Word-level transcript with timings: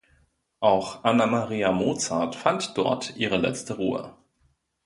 Auch 0.61 1.03
Anna 1.03 1.27
Maria 1.27 1.71
Mozart 1.71 2.35
fand 2.35 2.75
dort 2.75 3.15
ihre 3.17 3.37
letzte 3.37 3.75
Ruhe. 3.75 4.15